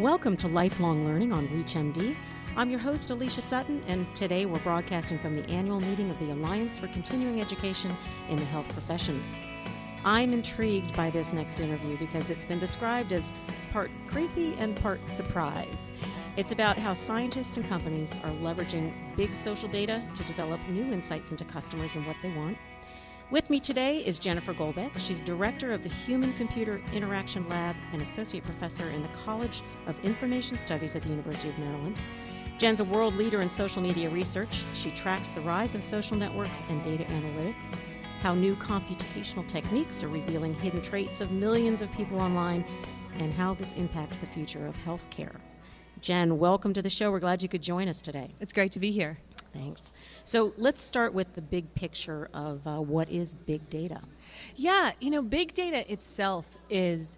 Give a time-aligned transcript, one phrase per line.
[0.00, 2.14] Welcome to Lifelong Learning on ReachMD.
[2.54, 6.32] I'm your host, Alicia Sutton, and today we're broadcasting from the annual meeting of the
[6.32, 7.96] Alliance for Continuing Education
[8.28, 9.40] in the Health Professions.
[10.04, 13.32] I'm intrigued by this next interview because it's been described as
[13.72, 15.92] part creepy and part surprise.
[16.36, 21.30] It's about how scientists and companies are leveraging big social data to develop new insights
[21.30, 22.58] into customers and what they want.
[23.28, 24.96] With me today is Jennifer Golbeck.
[25.00, 29.96] She's director of the Human Computer Interaction Lab and associate professor in the College of
[30.04, 31.96] Information Studies at the University of Maryland.
[32.56, 34.62] Jen's a world leader in social media research.
[34.74, 37.76] She tracks the rise of social networks and data analytics,
[38.20, 42.64] how new computational techniques are revealing hidden traits of millions of people online,
[43.14, 45.34] and how this impacts the future of healthcare.
[46.00, 47.10] Jen, welcome to the show.
[47.10, 48.36] We're glad you could join us today.
[48.38, 49.18] It's great to be here.
[49.56, 49.92] Thanks.
[50.24, 54.00] So let's start with the big picture of uh, what is big data.
[54.54, 57.16] Yeah, you know, big data itself is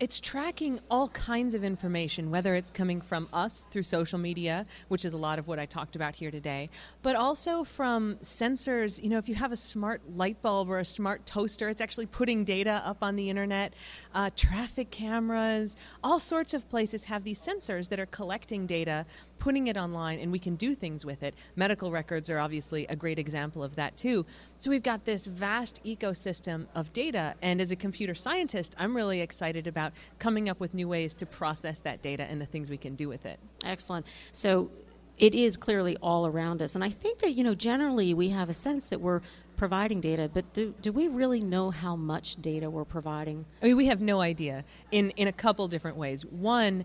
[0.00, 5.04] it's tracking all kinds of information, whether it's coming from us through social media, which
[5.04, 6.70] is a lot of what I talked about here today,
[7.02, 9.02] but also from sensors.
[9.02, 12.06] You know, if you have a smart light bulb or a smart toaster, it's actually
[12.06, 13.74] putting data up on the internet.
[14.14, 19.04] Uh, traffic cameras, all sorts of places have these sensors that are collecting data
[19.38, 21.34] putting it online and we can do things with it.
[21.56, 24.26] Medical records are obviously a great example of that too.
[24.56, 29.20] So we've got this vast ecosystem of data and as a computer scientist, I'm really
[29.20, 32.76] excited about coming up with new ways to process that data and the things we
[32.76, 33.38] can do with it.
[33.64, 34.06] Excellent.
[34.32, 34.70] So
[35.16, 38.48] it is clearly all around us and I think that you know generally we have
[38.48, 39.20] a sense that we're
[39.58, 43.44] providing data, but do, do we really know how much data we're providing?
[43.60, 46.24] I mean, we have no idea in, in a couple different ways.
[46.24, 46.84] One,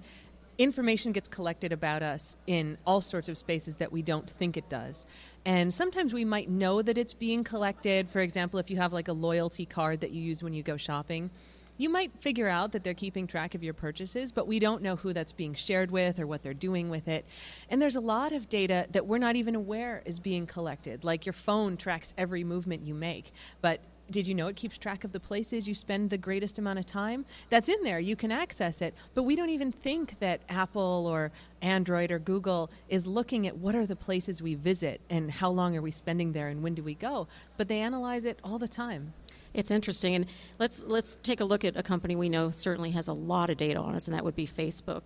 [0.57, 4.69] information gets collected about us in all sorts of spaces that we don't think it
[4.69, 5.05] does.
[5.45, 8.09] And sometimes we might know that it's being collected.
[8.09, 10.77] For example, if you have like a loyalty card that you use when you go
[10.77, 11.31] shopping,
[11.77, 14.95] you might figure out that they're keeping track of your purchases, but we don't know
[14.95, 17.25] who that's being shared with or what they're doing with it.
[17.69, 21.03] And there's a lot of data that we're not even aware is being collected.
[21.03, 25.03] Like your phone tracks every movement you make, but did you know it keeps track
[25.03, 27.25] of the places you spend the greatest amount of time?
[27.49, 27.99] That's in there.
[27.99, 28.93] You can access it.
[29.13, 31.31] But we don't even think that Apple or
[31.61, 35.75] Android or Google is looking at what are the places we visit and how long
[35.77, 37.27] are we spending there and when do we go.
[37.57, 39.13] But they analyze it all the time.
[39.53, 40.25] It's interesting, and
[40.57, 43.57] let's let's take a look at a company we know certainly has a lot of
[43.57, 45.01] data on us, and that would be Facebook.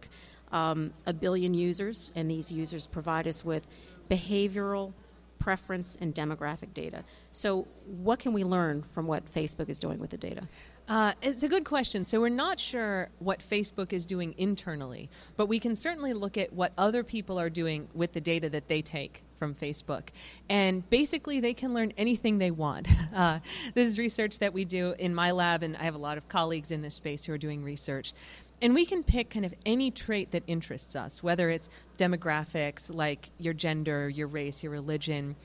[0.53, 3.67] Um, a billion users, and these users provide us with
[4.09, 4.93] behavioral
[5.47, 7.05] preference and demographic data.
[7.31, 10.49] So, what can we learn from what Facebook is doing with the data?
[10.89, 12.03] Uh, it's a good question.
[12.03, 16.51] So, we're not sure what Facebook is doing internally, but we can certainly look at
[16.51, 20.09] what other people are doing with the data that they take from Facebook.
[20.49, 22.87] And basically, they can learn anything they want.
[23.17, 23.39] Uh,
[23.73, 26.29] this is research that we do in my lab, and I have a lot of
[26.29, 28.13] colleagues in this space who are doing research.
[28.61, 33.29] And we can pick kind of any trait that interests us, whether it's demographics like
[33.37, 35.35] your gender, your race, your religion,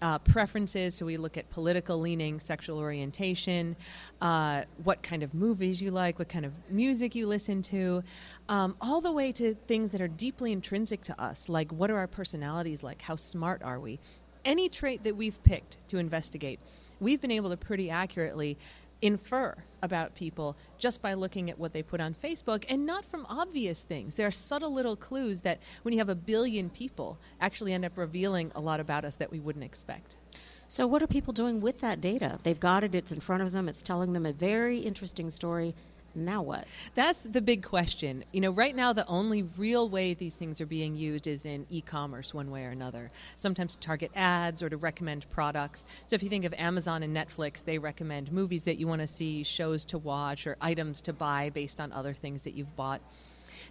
[0.00, 0.94] uh, preferences.
[0.94, 3.76] So we look at political leaning, sexual orientation,
[4.20, 8.02] uh, what kind of movies you like, what kind of music you listen to,
[8.48, 11.98] um, all the way to things that are deeply intrinsic to us, like what are
[11.98, 14.00] our personalities like, how smart are we.
[14.44, 16.58] Any trait that we've picked to investigate,
[16.98, 18.58] we've been able to pretty accurately
[19.02, 23.26] infer about people just by looking at what they put on Facebook and not from
[23.28, 24.14] obvious things.
[24.14, 27.98] There are subtle little clues that when you have a billion people actually end up
[27.98, 30.16] revealing a lot about us that we wouldn't expect.
[30.68, 32.38] So, what are people doing with that data?
[32.44, 35.74] They've got it, it's in front of them, it's telling them a very interesting story
[36.14, 36.66] now what?
[36.94, 38.24] That's the big question.
[38.32, 41.66] You know, right now the only real way these things are being used is in
[41.70, 43.10] e-commerce one way or another.
[43.36, 45.84] Sometimes to target ads or to recommend products.
[46.06, 49.08] So if you think of Amazon and Netflix, they recommend movies that you want to
[49.08, 53.00] see, shows to watch, or items to buy based on other things that you've bought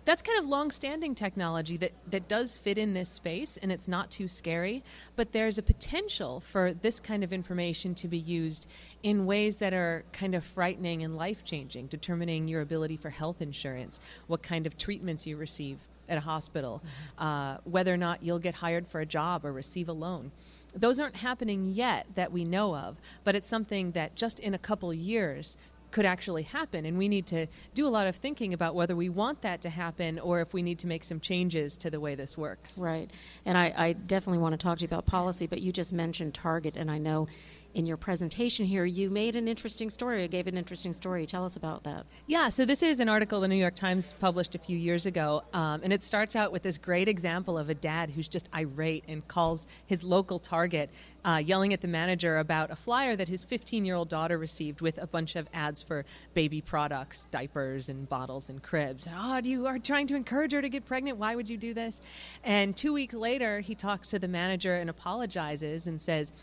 [0.06, 4.10] that's kind of long-standing technology that, that does fit in this space and it's not
[4.12, 4.84] too scary
[5.16, 8.68] but there's a potential for this kind of information to be used
[9.04, 14.00] in ways that are kind of frightening and life-changing determining your ability for health insurance
[14.28, 15.78] what kind of treatments you receive
[16.10, 17.24] at a hospital mm-hmm.
[17.24, 20.32] uh, whether or not you'll get hired for a job or receive a loan
[20.74, 24.60] those aren't happening yet that we know of, but it's something that just in a
[24.60, 25.58] couple years
[25.92, 26.86] could actually happen.
[26.86, 29.70] And we need to do a lot of thinking about whether we want that to
[29.70, 32.78] happen or if we need to make some changes to the way this works.
[32.78, 33.12] Right.
[33.46, 36.34] And I, I definitely want to talk to you about policy, but you just mentioned
[36.34, 37.28] Target, and I know
[37.74, 41.26] in your presentation here, you made an interesting story, You gave an interesting story.
[41.26, 42.06] Tell us about that.
[42.28, 45.44] Yeah, so this is an article the New York Times published a few years ago,
[45.54, 49.04] um, and it starts out with this great example of a dad who's just irate
[49.08, 50.90] and calls his local Target,
[51.24, 54.82] uh, yelling at the manager about a flyer that his 15 year old daughter received
[54.82, 56.04] with a bunch of ads for
[56.34, 59.08] baby products, diapers, and bottles and cribs.
[59.14, 61.18] oh, you are trying to encourage her to get pregnant.
[61.18, 62.02] Why would you do this?
[62.44, 66.34] And two weeks later, he talks to the manager and apologizes and says,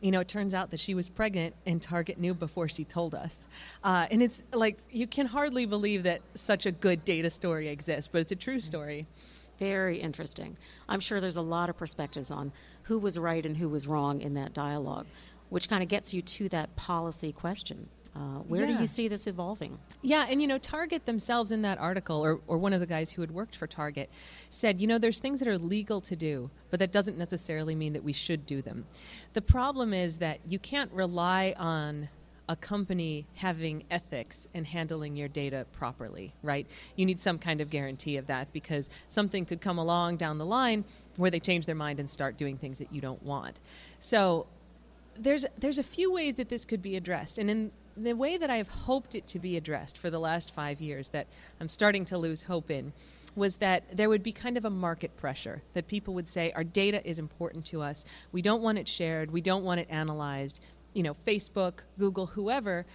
[0.00, 3.14] you know, it turns out that she was pregnant and Target knew before she told
[3.14, 3.46] us.
[3.82, 8.08] Uh, and it's like, you can hardly believe that such a good data story exists,
[8.10, 9.06] but it's a true story.
[9.58, 10.56] Very interesting.
[10.88, 12.52] I'm sure there's a lot of perspectives on
[12.84, 15.06] who was right and who was wrong in that dialogue,
[15.48, 17.88] which kind of gets you to that policy question.
[18.18, 18.74] Uh, where yeah.
[18.74, 19.78] do you see this evolving?
[20.02, 23.12] Yeah, and you know, Target themselves in that article, or, or one of the guys
[23.12, 24.10] who had worked for Target,
[24.50, 27.92] said, you know, there's things that are legal to do, but that doesn't necessarily mean
[27.92, 28.86] that we should do them.
[29.34, 32.08] The problem is that you can't rely on
[32.48, 36.66] a company having ethics and handling your data properly, right?
[36.96, 40.46] You need some kind of guarantee of that because something could come along down the
[40.46, 40.84] line
[41.18, 43.58] where they change their mind and start doing things that you don't want.
[44.00, 44.46] So
[45.16, 47.70] there's there's a few ways that this could be addressed, and in
[48.02, 51.26] the way that I've hoped it to be addressed for the last five years, that
[51.60, 52.92] I'm starting to lose hope in,
[53.34, 56.64] was that there would be kind of a market pressure that people would say our
[56.64, 58.04] data is important to us.
[58.32, 59.30] We don't want it shared.
[59.30, 60.60] We don't want it analyzed.
[60.94, 62.86] You know, Facebook, Google, whoever.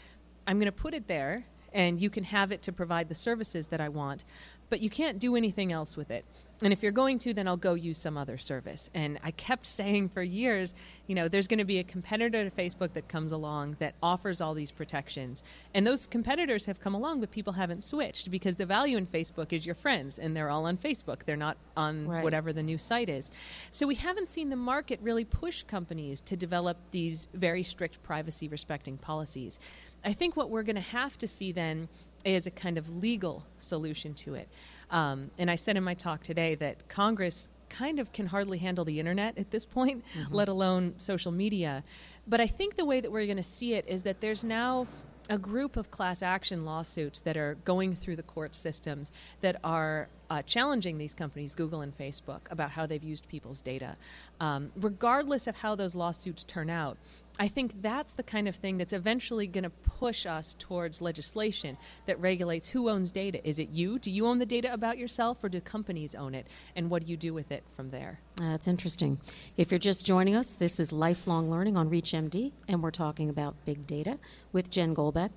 [0.45, 3.67] I'm going to put it there, and you can have it to provide the services
[3.67, 4.23] that I want,
[4.69, 6.25] but you can't do anything else with it
[6.63, 8.89] and if you're going to, then I'll go use some other service.
[8.93, 10.73] And I kept saying for years,
[11.07, 14.39] you know, there's going to be a competitor to Facebook that comes along that offers
[14.39, 15.43] all these protections.
[15.73, 19.51] And those competitors have come along, but people haven't switched because the value in Facebook
[19.51, 21.23] is your friends, and they're all on Facebook.
[21.25, 22.23] They're not on right.
[22.23, 23.29] whatever the new site is.
[23.71, 28.47] So we haven't seen the market really push companies to develop these very strict privacy
[28.47, 29.59] respecting policies.
[30.05, 31.87] I think what we're going to have to see then
[32.25, 34.47] is a kind of legal solution to it.
[34.89, 38.85] Um, and I said in my talk today that Congress kind of can hardly handle
[38.85, 40.33] the internet at this point, mm-hmm.
[40.33, 41.83] let alone social media.
[42.27, 44.87] But I think the way that we're going to see it is that there's now
[45.29, 49.11] a group of class action lawsuits that are going through the court systems
[49.41, 53.95] that are uh, challenging these companies, Google and Facebook, about how they've used people's data.
[54.39, 56.97] Um, regardless of how those lawsuits turn out,
[57.37, 61.77] I think that's the kind of thing that's eventually going to push us towards legislation
[62.07, 63.47] that regulates who owns data.
[63.47, 63.99] Is it you?
[63.99, 66.47] Do you own the data about yourself, or do companies own it?
[66.75, 68.19] And what do you do with it from there?
[68.37, 69.19] That's interesting.
[69.55, 73.55] If you're just joining us, this is Lifelong Learning on ReachMD, and we're talking about
[73.65, 74.17] big data
[74.51, 75.29] with Jen Golbeck.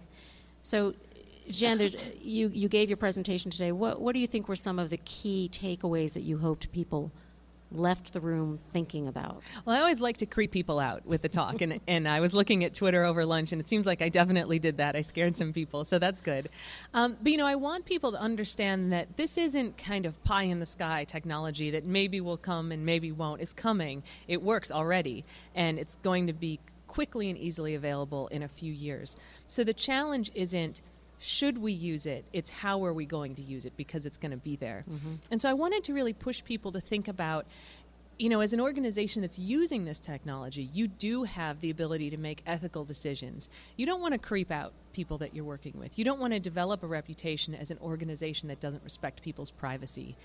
[0.62, 0.94] So,
[1.50, 1.90] Jen,
[2.22, 3.72] you, you gave your presentation today.
[3.72, 7.12] What, what do you think were some of the key takeaways that you hoped people
[7.72, 9.43] left the room thinking about?
[9.64, 12.34] Well, I always like to creep people out with the talk, and, and I was
[12.34, 14.96] looking at Twitter over lunch, and it seems like I definitely did that.
[14.96, 16.48] I scared some people, so that's good.
[16.94, 20.44] Um, but you know, I want people to understand that this isn't kind of pie
[20.44, 23.40] in the sky technology that maybe will come and maybe won't.
[23.40, 24.02] It's coming.
[24.28, 28.72] It works already, and it's going to be quickly and easily available in a few
[28.72, 29.16] years.
[29.49, 30.81] So the challenge isn't
[31.18, 32.24] should we use it?
[32.32, 34.84] It's how are we going to use it because it's going to be there.
[34.90, 35.14] Mm-hmm.
[35.30, 37.46] And so I wanted to really push people to think about
[38.18, 42.16] you know, as an organization that's using this technology, you do have the ability to
[42.16, 43.50] make ethical decisions.
[43.76, 45.98] You don't want to creep out people that you're working with.
[45.98, 50.16] You don't want to develop a reputation as an organization that doesn't respect people's privacy.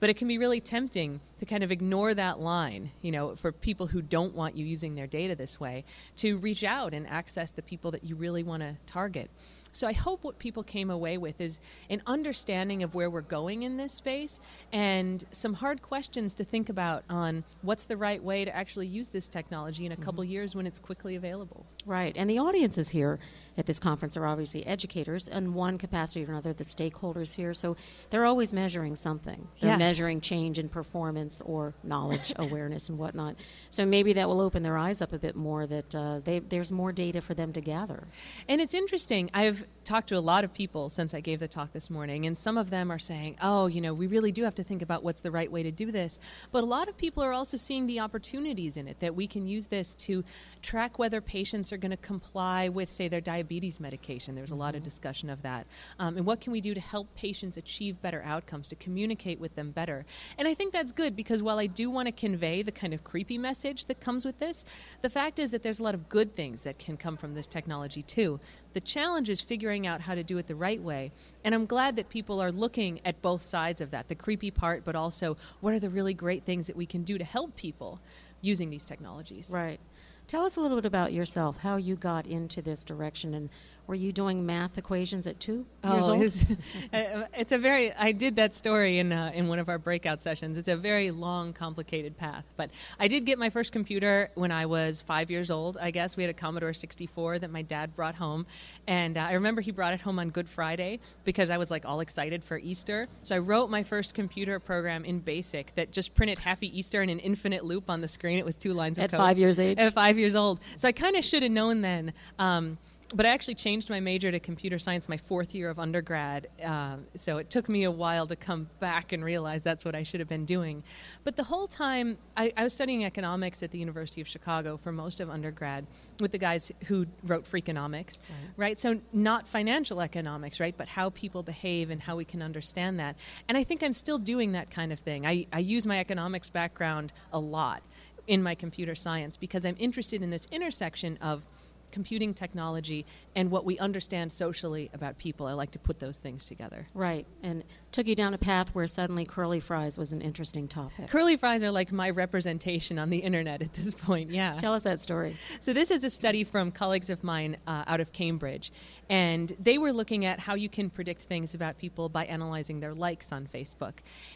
[0.00, 3.52] But it can be really tempting to kind of ignore that line, you know, for
[3.52, 5.84] people who don't want you using their data this way,
[6.16, 9.30] to reach out and access the people that you really want to target.
[9.76, 13.62] So I hope what people came away with is an understanding of where we're going
[13.62, 14.40] in this space
[14.72, 19.08] and some hard questions to think about on what's the right way to actually use
[19.08, 20.32] this technology in a couple mm-hmm.
[20.32, 21.66] years when it's quickly available.
[21.84, 22.14] Right.
[22.16, 23.18] And the audience is here
[23.58, 27.54] at this conference are obviously educators in one capacity or another, the stakeholders here.
[27.54, 27.76] So
[28.10, 29.48] they're always measuring something.
[29.60, 29.76] They're yeah.
[29.76, 33.36] measuring change in performance or knowledge, awareness, and whatnot.
[33.70, 36.70] So maybe that will open their eyes up a bit more that uh, they, there's
[36.70, 38.08] more data for them to gather.
[38.48, 39.30] And it's interesting.
[39.32, 42.36] I've talked to a lot of people since I gave the talk this morning, and
[42.36, 45.02] some of them are saying, oh, you know, we really do have to think about
[45.02, 46.18] what's the right way to do this.
[46.52, 49.46] But a lot of people are also seeing the opportunities in it that we can
[49.46, 50.24] use this to
[50.60, 53.45] track whether patients are going to comply with, say, their diabetes
[53.80, 54.34] medication.
[54.34, 54.56] There's mm-hmm.
[54.56, 54.88] a lot of mm-hmm.
[54.88, 55.66] discussion of that.
[55.98, 59.54] Um, and what can we do to help patients achieve better outcomes, to communicate with
[59.54, 60.04] them better?
[60.38, 63.04] And I think that's good because while I do want to convey the kind of
[63.04, 64.64] creepy message that comes with this,
[65.02, 67.46] the fact is that there's a lot of good things that can come from this
[67.46, 68.40] technology too.
[68.74, 71.12] The challenge is figuring out how to do it the right way.
[71.44, 74.84] And I'm glad that people are looking at both sides of that the creepy part,
[74.84, 78.00] but also what are the really great things that we can do to help people
[78.40, 79.50] using these technologies.
[79.50, 79.80] Right.
[80.26, 83.48] Tell us a little bit about yourself, how you got into this direction, and
[83.86, 86.22] were you doing math equations at two oh, years old?
[86.22, 86.44] It's,
[86.92, 87.92] it's a very.
[87.92, 90.56] I did that story in uh, in one of our breakout sessions.
[90.56, 92.44] It's a very long, complicated path.
[92.56, 95.76] But I did get my first computer when I was five years old.
[95.78, 98.46] I guess we had a Commodore 64 that my dad brought home,
[98.86, 101.84] and uh, I remember he brought it home on Good Friday because I was like
[101.84, 103.08] all excited for Easter.
[103.22, 107.08] So I wrote my first computer program in BASIC that just printed Happy Easter in
[107.08, 108.38] an infinite loop on the screen.
[108.38, 109.18] It was two lines of at code.
[109.18, 109.78] five years age.
[109.78, 110.60] At five years old.
[110.76, 112.12] So I kind of should have known then.
[112.38, 112.78] Um,
[113.14, 116.48] but I actually changed my major to computer science my fourth year of undergrad.
[116.64, 120.02] Uh, so it took me a while to come back and realize that's what I
[120.02, 120.82] should have been doing.
[121.22, 124.90] But the whole time, I, I was studying economics at the University of Chicago for
[124.90, 125.86] most of undergrad
[126.18, 128.50] with the guys who wrote Freakonomics, right.
[128.56, 128.80] right?
[128.80, 130.74] So not financial economics, right?
[130.76, 133.16] But how people behave and how we can understand that.
[133.48, 135.26] And I think I'm still doing that kind of thing.
[135.26, 137.82] I, I use my economics background a lot
[138.26, 141.44] in my computer science because I'm interested in this intersection of
[141.90, 145.46] computing technology and what we understand socially about people.
[145.46, 146.86] I like to put those things together.
[146.94, 147.26] Right.
[147.42, 151.08] And took you down a path where suddenly curly fries was an interesting topic.
[151.08, 154.58] Curly fries are like my representation on the internet at this point, yeah.
[154.58, 155.36] Tell us that story.
[155.60, 158.72] So, this is a study from colleagues of mine uh, out of Cambridge.
[159.08, 162.94] And they were looking at how you can predict things about people by analyzing their
[162.94, 163.94] likes on Facebook.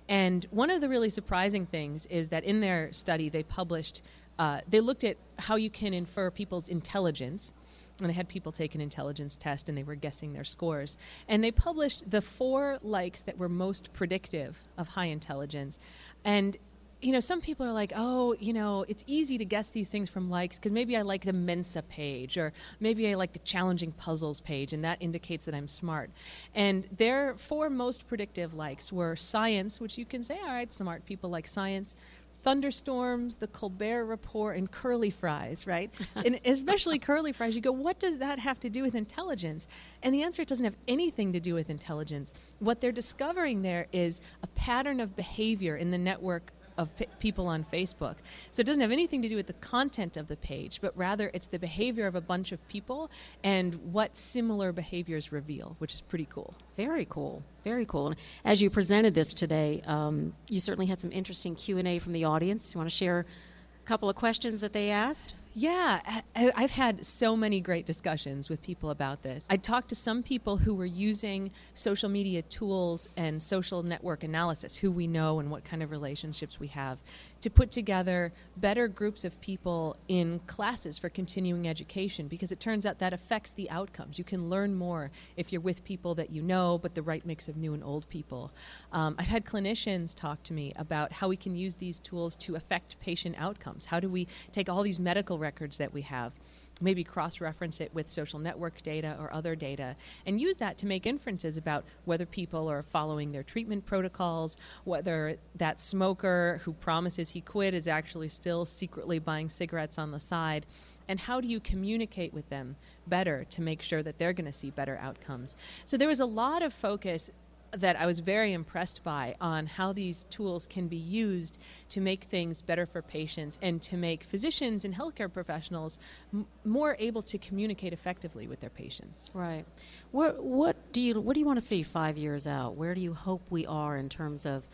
[0.09, 4.02] And one of the really surprising things is that in their study, they published
[4.39, 7.53] uh, they looked at how you can infer people's intelligence.
[7.99, 10.97] And they had people take an intelligence test and they were guessing their scores.
[11.29, 15.79] And they published the four likes that were most predictive of high intelligence.
[16.25, 16.57] And
[17.03, 20.11] you know, some people are like, oh, you know, it's easy to guess these things
[20.11, 23.93] from likes because maybe I like the Mensa page or maybe I like the challenging
[23.93, 26.11] puzzles page, and that indicates that I'm smart.
[26.55, 31.07] And their four most predictive likes were science, which you can say, all right, smart
[31.07, 31.95] people like science,
[32.42, 35.90] thunderstorms, the Colbert Report, and curly fries, right?
[36.14, 39.66] and especially curly fries, you go, what does that have to do with intelligence?
[40.02, 42.35] And the answer it doesn't have anything to do with intelligence.
[42.59, 47.47] What they're discovering there is a pattern of behavior in the network of p- people
[47.47, 48.17] on Facebook.
[48.53, 51.31] So it doesn't have anything to do with the content of the page, but rather
[51.35, 53.11] it's the behavior of a bunch of people
[53.43, 56.55] and what similar behaviors reveal, which is pretty cool.
[56.77, 57.43] Very cool.
[57.65, 58.09] Very cool.
[58.09, 61.99] And as you presented this today, um, you certainly had some interesting Q and A
[61.99, 62.75] from the audience.
[62.75, 65.35] You want to share a couple of questions that they asked?
[65.52, 69.47] Yeah, I've had so many great discussions with people about this.
[69.50, 74.76] I talked to some people who were using social media tools and social network analysis,
[74.76, 76.99] who we know and what kind of relationships we have,
[77.40, 82.85] to put together better groups of people in classes for continuing education because it turns
[82.85, 84.18] out that affects the outcomes.
[84.18, 87.49] You can learn more if you're with people that you know, but the right mix
[87.49, 88.52] of new and old people.
[88.92, 92.56] Um, I've had clinicians talk to me about how we can use these tools to
[92.56, 93.87] affect patient outcomes.
[93.87, 96.32] How do we take all these medical records that we have
[96.81, 99.97] maybe cross reference it with social network data or other data
[100.27, 105.37] and use that to make inferences about whether people are following their treatment protocols, whether
[105.55, 110.67] that smoker who promises he quit is actually still secretly buying cigarettes on the side.
[111.09, 112.77] And how do you communicate with them
[113.09, 115.57] better to make sure that they're going to see better outcomes?
[115.85, 117.31] So there was a lot of focus
[117.73, 121.59] that I was very impressed by on how these tools can be used
[121.91, 125.99] to make things better for patients and to make physicians and healthcare professionals
[126.33, 129.31] m- more able to communicate effectively with their patients.
[129.35, 129.65] Right.
[130.11, 132.77] What, what do you what do you want to see five years out?
[132.77, 134.65] Where do you hope we are in terms of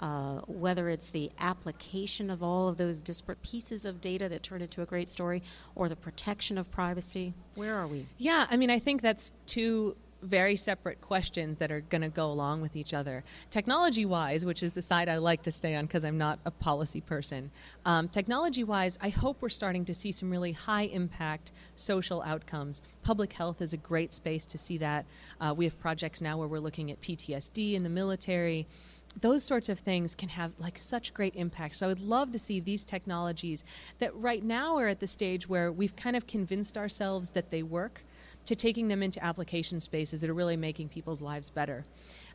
[0.00, 4.62] uh, whether it's the application of all of those disparate pieces of data that turn
[4.62, 5.42] into a great story
[5.74, 7.34] or the protection of privacy?
[7.54, 8.06] Where are we?
[8.18, 12.30] Yeah, I mean, I think that's two very separate questions that are going to go
[12.30, 13.24] along with each other.
[13.50, 16.50] Technology wise, which is the side I like to stay on because I'm not a
[16.50, 17.50] policy person,
[17.84, 22.82] um, technology wise, I hope we're starting to see some really high impact social outcomes.
[23.02, 25.04] Public health is a great space to see that.
[25.40, 28.66] Uh, we have projects now where we're looking at PTSD in the military
[29.20, 31.76] those sorts of things can have like such great impact.
[31.76, 33.64] So I would love to see these technologies
[33.98, 37.62] that right now are at the stage where we've kind of convinced ourselves that they
[37.62, 38.04] work
[38.46, 41.84] to taking them into application spaces that are really making people's lives better.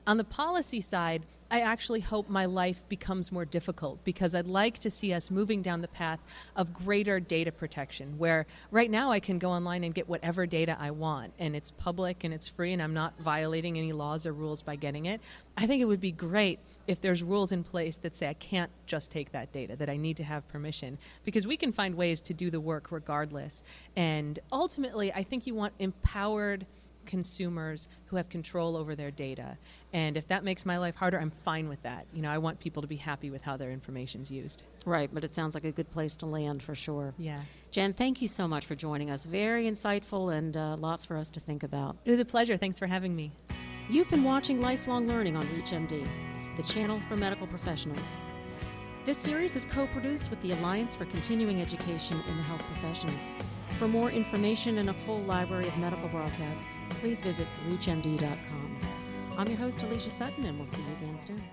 [0.08, 4.80] On the policy side, I actually hope my life becomes more difficult because I'd like
[4.80, 6.22] to see us moving down the path
[6.56, 10.78] of greater data protection, where right now I can go online and get whatever data
[10.80, 14.32] I want, and it's public and it's free, and I'm not violating any laws or
[14.32, 15.20] rules by getting it.
[15.58, 18.72] I think it would be great if there's rules in place that say I can't
[18.86, 22.22] just take that data, that I need to have permission, because we can find ways
[22.22, 23.62] to do the work regardless.
[23.98, 26.66] And ultimately, I think you want empowered
[27.08, 29.58] consumers who have control over their data.
[29.94, 32.06] And if that makes my life harder, I'm fine with that.
[32.14, 34.64] You know, I want people to be happy with how their information's used.
[34.86, 37.14] Right, but it sounds like a good place to land for sure.
[37.18, 37.42] Yeah.
[37.72, 39.26] Jen, thank you so much for joining us.
[39.26, 41.98] Very insightful and uh, lots for us to think about.
[42.06, 42.58] It was a pleasure.
[42.58, 43.32] Thanks for having me.
[43.90, 46.06] You've been watching Lifelong Learning on ReachMD,
[46.58, 48.20] the channel for medical professionals.
[49.06, 53.32] This series is co produced with the Alliance for Continuing Education in the Health Professions.
[53.78, 58.78] For more information and a full library of medical broadcasts, please visit ReachMD.com.
[59.38, 61.44] I'm your host, Alicia Sutton, and we'll see you again soon.